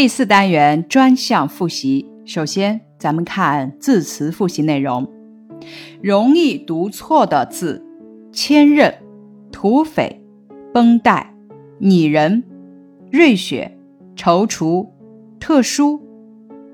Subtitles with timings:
[0.00, 5.12] 第四单元专项复习，首先咱们看字词复习内容。
[6.00, 7.84] 容易读错的字：
[8.32, 8.94] 千仞、
[9.50, 10.22] 土匪、
[10.72, 11.34] 绷带、
[11.80, 12.44] 拟人、
[13.10, 13.76] 瑞雪、
[14.14, 14.86] 踌躇、
[15.40, 16.00] 特殊、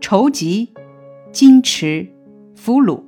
[0.02, 0.75] 筹集、
[1.32, 2.06] 矜持、
[2.54, 3.00] 俘虏。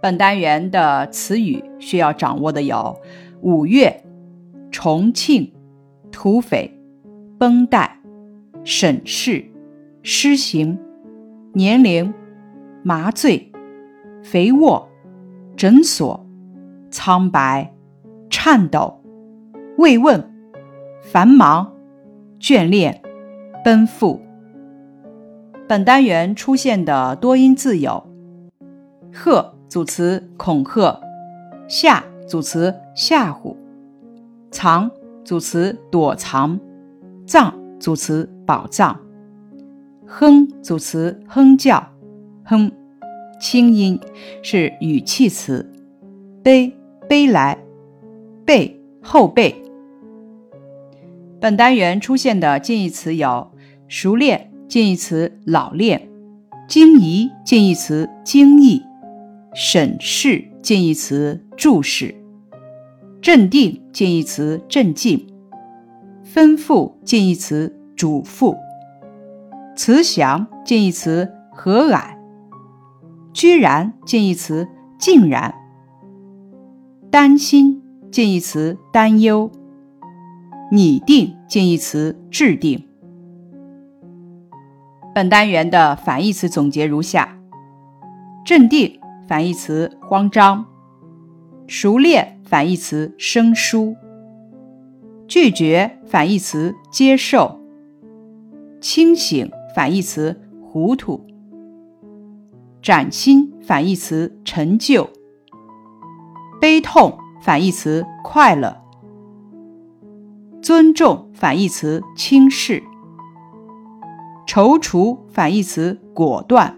[0.00, 2.96] 本单元的词语需要掌握的有：
[3.40, 4.04] 五月、
[4.70, 5.52] 重庆、
[6.12, 6.70] 土匪、
[7.36, 7.98] 绷带。
[8.64, 9.44] 审视、
[10.02, 10.78] 施行、
[11.52, 12.14] 年龄、
[12.84, 13.50] 麻醉、
[14.22, 14.88] 肥沃、
[15.56, 16.24] 诊所、
[16.88, 17.74] 苍白、
[18.30, 19.02] 颤抖、
[19.78, 20.32] 慰问、
[21.02, 21.72] 繁忙、
[22.38, 23.02] 眷恋、
[23.64, 24.20] 奔赴。
[25.68, 28.06] 本单元出现的多音字有：
[29.12, 31.00] 吓组词恐吓，
[31.66, 33.56] 吓组词吓唬，
[34.52, 34.88] 藏
[35.24, 36.60] 组词躲藏，
[37.26, 37.61] 藏。
[37.82, 38.96] 组词宝藏，
[40.06, 41.84] 哼组词哼叫，
[42.44, 42.70] 哼，
[43.40, 43.98] 清音
[44.40, 45.68] 是语气词，
[46.44, 46.72] 背
[47.08, 47.58] 背来，
[48.46, 49.60] 背后背。
[51.40, 53.50] 本单元出现的近义词有：
[53.88, 56.08] 熟练近义词老练，
[56.68, 58.80] 惊疑近义词惊异，
[59.56, 62.14] 审视近义词注视，
[63.20, 65.26] 镇定近义词镇静。
[66.24, 68.56] 吩咐近义词嘱咐，
[69.76, 72.16] 慈祥近义词和蔼，
[73.32, 75.52] 居然近义词竟然，
[77.10, 79.50] 担心近义词担忧，
[80.70, 82.86] 拟定近义词制定。
[85.14, 87.36] 本单元的反义词总结如下：
[88.46, 90.64] 镇定反义词慌张，
[91.66, 93.96] 熟练反义词生疏。
[95.32, 97.58] 拒绝反义词接受，
[98.82, 101.24] 清醒反义词糊涂，
[102.82, 105.08] 崭新反义词成就，
[106.60, 108.82] 悲痛反义词快乐，
[110.60, 112.82] 尊重反义词轻视，
[114.46, 116.76] 踌躇反义词果断，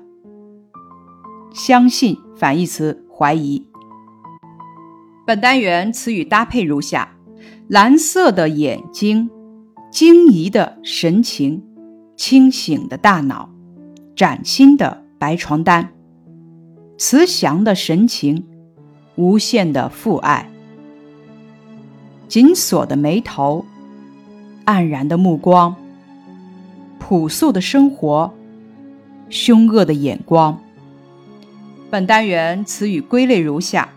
[1.52, 3.66] 相信反义词怀疑。
[5.26, 7.13] 本单元词语搭配如下。
[7.68, 9.30] 蓝色的眼睛，
[9.90, 11.62] 惊疑的神情，
[12.14, 13.48] 清醒的大脑，
[14.14, 15.90] 崭新的白床单，
[16.98, 18.44] 慈祥的神情，
[19.16, 20.50] 无限的父爱，
[22.28, 23.64] 紧锁的眉头，
[24.66, 25.74] 黯然的目光，
[26.98, 28.30] 朴素的生活，
[29.30, 30.60] 凶恶的眼光。
[31.88, 33.88] 本单元词语归类如下：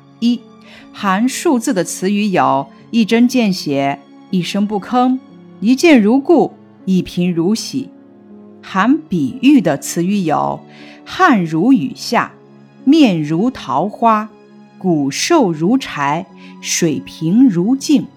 [0.91, 2.67] 含数字的词语有。
[2.89, 3.99] 一针见血，
[4.31, 5.19] 一声不吭，
[5.59, 6.53] 一见如故，
[6.85, 7.89] 一贫如洗。
[8.61, 10.61] 含比喻的词语有：
[11.03, 12.31] 汗如雨下，
[12.85, 14.29] 面如桃花，
[14.77, 16.27] 骨瘦如柴，
[16.61, 18.07] 水平如镜。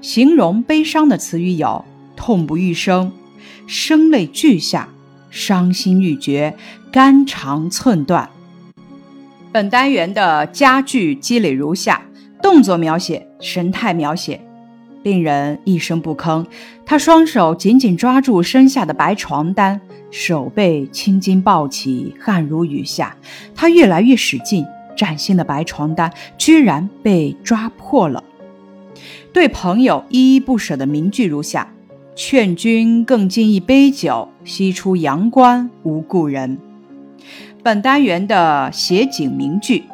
[0.00, 1.84] 形容悲伤的词语有：
[2.16, 3.12] 痛不欲生，
[3.66, 4.88] 声泪俱下，
[5.28, 6.56] 伤心欲绝，
[6.90, 8.30] 肝肠寸断。
[9.52, 12.00] 本单元的佳句积累如下。
[12.40, 14.40] 动作描写，神态描写，
[15.00, 16.44] 病人一声不吭，
[16.84, 19.80] 他双手紧紧抓住身下的白床单，
[20.10, 23.16] 手背青筋暴起，汗如雨下。
[23.54, 28.24] 他越来越使劲，崭新的白床单居然被抓破了。
[29.32, 31.72] 对朋友依依不舍的名句如下：
[32.16, 36.58] 劝君更尽一杯酒，西出阳关无故人。
[37.64, 39.84] 本单元的写景名句。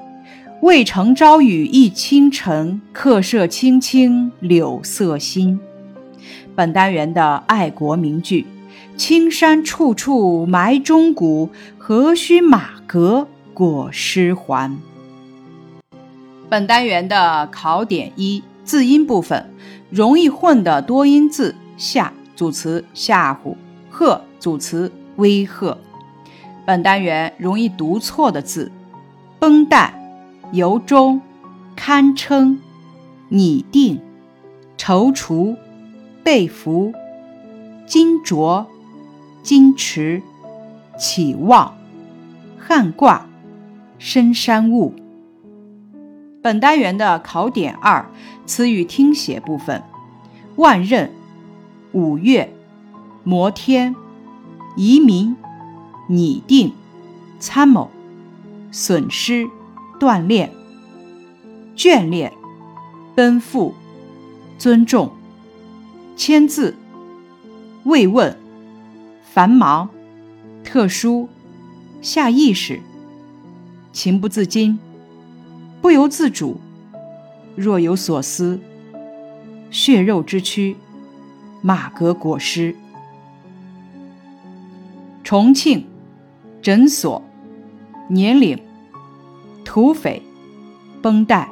[0.63, 5.61] 渭城朝雨浥轻尘，客舍青青柳色新。
[6.55, 8.47] 本单元的爱国名句：
[8.97, 14.79] 青山处处埋忠骨，何须马革裹尸还。
[16.49, 19.51] 本单元的考点一字音部分，
[19.91, 23.55] 容易混的多音字：吓组词吓唬，
[23.93, 25.77] 吓组词威吓。
[26.69, 28.71] 本单元容易读错的字：
[29.39, 29.95] 绷带。
[30.53, 31.23] 由衷、
[31.75, 32.61] 堪称、
[33.31, 33.99] 拟定、
[34.77, 35.57] 踌躇、
[36.23, 36.93] 被俘、
[37.87, 38.67] 金镯、
[39.43, 40.23] 矜持、
[40.99, 41.75] 期望、
[42.59, 43.25] 汉挂、
[43.99, 44.95] 深山雾。
[46.43, 48.05] 本单元的考点二
[48.45, 49.83] 词语听写部分：
[50.57, 51.09] 万仞、
[51.93, 52.53] 五月、
[53.25, 53.97] 摩天、
[54.77, 55.35] 移民、
[56.09, 56.73] 拟定、
[57.39, 57.89] 参谋、
[58.73, 59.49] 损失。
[59.99, 60.53] 锻炼、
[61.77, 62.33] 眷恋、
[63.17, 63.75] 奔赴、
[64.57, 65.11] 尊重、
[66.17, 66.77] 签字、
[67.85, 68.37] 慰问、
[69.33, 69.91] 繁忙、
[70.63, 71.29] 特殊、
[72.01, 72.81] 下意识、
[73.93, 74.79] 情不自禁、
[75.83, 76.61] 不由自主、
[77.57, 78.61] 若有所思、
[79.69, 80.77] 血肉之躯、
[81.61, 82.77] 马革裹尸。
[85.25, 85.85] 重庆
[86.69, 87.23] 诊所
[88.11, 88.61] 年龄
[89.65, 90.23] 土匪
[91.01, 91.49] 绷带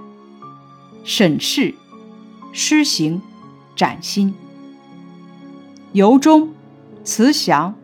[1.04, 1.74] 审视
[2.52, 3.22] 施行
[3.74, 4.34] 崭新
[5.94, 6.52] 由衷
[7.02, 7.74] 慈祥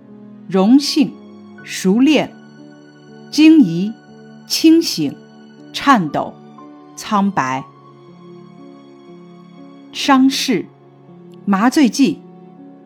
[0.47, 1.15] 荣幸
[1.65, 2.31] 熟练
[3.31, 3.91] 惊疑
[4.47, 5.17] 清醒
[5.73, 6.35] 颤抖
[6.97, 7.65] 苍白
[9.91, 10.67] 伤势
[11.47, 12.21] 麻醉剂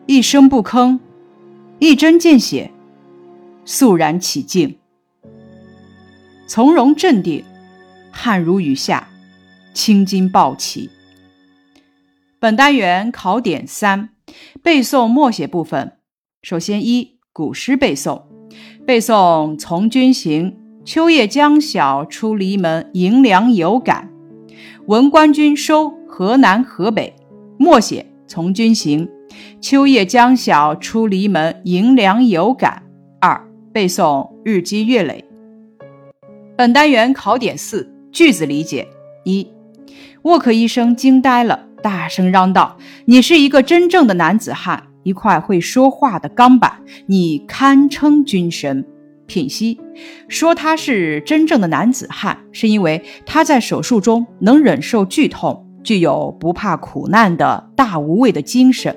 [0.05, 0.99] 一声不吭
[1.79, 2.76] 一针见血。
[3.69, 4.77] 肃然起敬，
[6.47, 7.43] 从容镇定，
[8.11, 9.09] 汗如雨下，
[9.73, 10.89] 青筋暴起。
[12.39, 14.11] 本单元考点三：
[14.63, 15.97] 背诵默写部分。
[16.41, 18.21] 首先一古诗背诵，
[18.85, 20.51] 背诵《从军行》：
[20.85, 24.09] 秋夜将晓出篱门，迎凉有感。
[24.85, 27.13] 闻官军收河南河北。
[27.57, 29.05] 默写《从军行》：
[29.59, 32.86] 秋夜将晓出篱门，迎凉有感。
[33.71, 35.23] 背诵日积月累。
[36.55, 38.87] 本单元考点四句子理解
[39.23, 39.47] 一，
[40.23, 48.85] 沃克医生惊呆了，大声嚷道：“你是一个真正的男子汉，一块会说话的钢板，你堪称军神。”
[49.27, 49.77] 品析
[50.29, 58.95] 说他是真正的男子汉，是因为他在手术中能忍受剧痛，具有不怕苦难的大无畏的精神。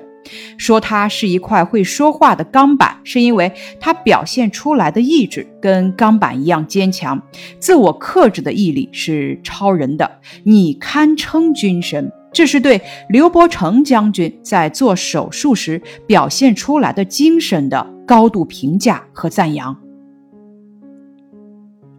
[0.57, 7.21] 说他是一块会说话的钢板，是因为他表现出来的意志跟钢板一样坚强，
[7.59, 10.19] 自我克制的毅力是超人的。
[10.43, 19.75] 你堪称军神，这是对刘伯承将军在做手术时表现出来的精神的高度评价和赞扬。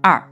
[0.00, 0.30] 二，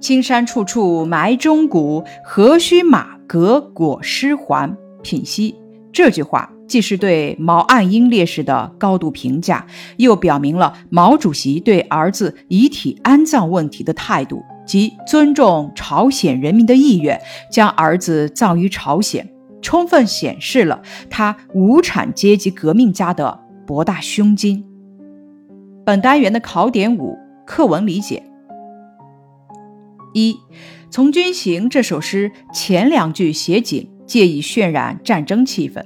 [0.00, 4.76] 青山处处埋忠骨，何须马革裹尸还？
[5.02, 5.54] 品析
[5.92, 6.52] 这句话。
[6.68, 9.66] 既是对毛岸英烈士的高度评价，
[9.96, 17.18] 又表明了毛主席对儿子遗体安葬问题的态度，即尊重朝鲜人民的意愿，
[17.50, 19.28] 将儿子葬于朝鲜，
[19.62, 24.62] 充分显示了他无产阶级革命家的博大胸襟。
[25.86, 27.16] 本单元的考点五
[27.46, 28.22] 课文理解：
[30.12, 30.32] 一，
[30.90, 35.82] 《从军行》这首诗前两句写景，借以渲染战争气氛。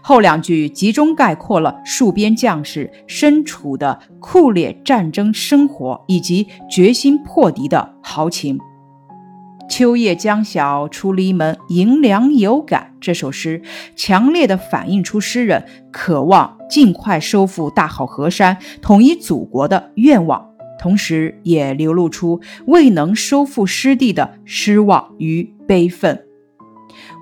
[0.00, 8.58] 后两句集中概括了戍边将士身处的酷烈战争生活以及决心破敌的豪情。
[9.68, 12.94] 秋夜将晓出篱门，迎凉有感。
[13.00, 13.60] 这首诗
[13.94, 15.62] 强烈地反映出诗人
[15.92, 20.48] 渴望尽快收复大好河山、统一祖国的愿望，
[20.80, 26.24] 同时也流露出未能收复失地的失望与悲愤。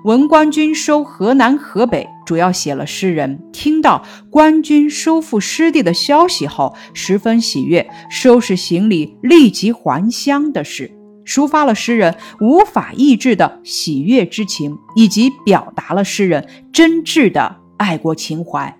[0.05, 10.91] 闻官军收河南河北，主要写了诗人听到官军收复失地的消息后十分喜悦，收拾行李立即还乡的事，
[11.25, 18.77] 抒发了诗人无法抑制的喜悦之情，以及表达了诗人真挚的爱国情怀。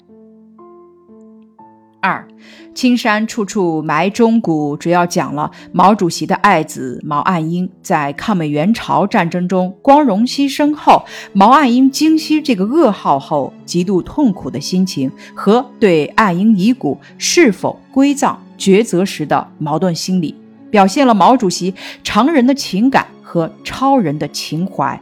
[2.07, 2.25] 二，
[2.73, 11.03] 青山处处埋忠骨，主要讲了毛主席的爱子毛岸英在抗美援朝战争中光荣牺牲后，
[11.33, 20.33] 毛岸英惊悉这个噩耗后极度痛苦的心情和对岸英遗骨是否归葬抉择时的矛盾心理，
[20.71, 21.73] 表现了毛主席
[22.05, 24.97] 常人的情感和超人的情怀。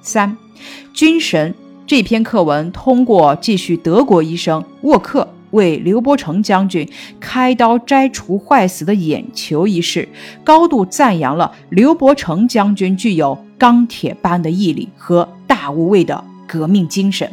[0.00, 0.36] 三，
[0.94, 1.52] 军神
[1.84, 5.28] 这篇课文通过继续德国医生沃克。
[5.56, 10.08] 为刘伯承将军开刀摘除坏死的眼球一事，
[10.44, 17.28] 高度赞扬了刘伯承将军具有钢铁般的毅力和大无畏的革命精神。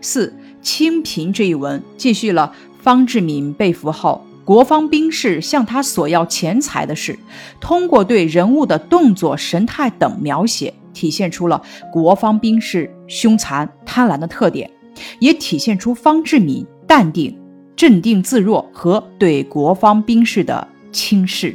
[0.00, 7.18] 四清贫这一文继续了方志敏被俘后，国方兵士向他索要钱财的事，
[7.60, 11.60] 通过对人物的动作、神态等描写，体现出了
[11.92, 14.70] 国方兵士凶残、贪婪的特点。
[15.18, 17.36] 也体现出方志敏淡定、
[17.76, 21.54] 镇定自若和对国方兵士的轻视。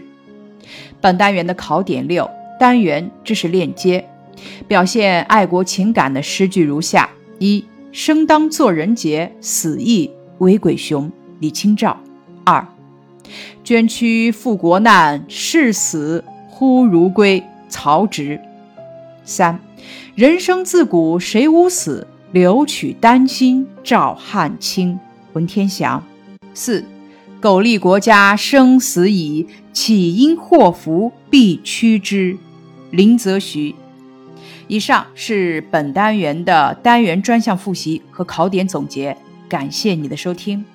[1.02, 4.08] 本单元的考点六单元知识链接，
[4.68, 7.10] 表现爱国情感的诗句如下：
[7.40, 10.10] 一、生当作人杰，死亦
[10.40, 11.12] 为鬼雄。
[11.40, 11.98] 李清照。
[12.46, 12.66] 二、
[13.64, 17.44] 捐躯赴国难，视死忽如归。
[17.68, 18.40] 曹植。
[19.26, 19.60] 三、
[20.14, 22.08] 人生自古谁无死？
[22.36, 25.00] 留取丹心照汗青，
[25.32, 26.04] 文天祥。
[26.54, 26.84] 四，
[27.40, 32.38] 苟利国家生死以，岂因祸福避趋之。
[32.92, 33.74] 林则徐。
[34.68, 39.16] 以上是本单元的单元专项复习和考点总结，
[39.48, 40.66] 感谢你的收听。